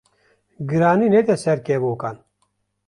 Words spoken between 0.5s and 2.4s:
Giranî nede ser kevokan